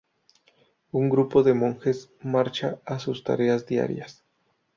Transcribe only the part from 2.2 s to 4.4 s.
marcha a sus tareas diarias.